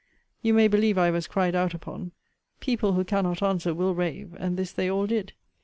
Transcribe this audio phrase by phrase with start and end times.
[0.41, 2.11] You may believe I was cried out upon.
[2.59, 5.33] People who cannot answer, will rave: and this they all did.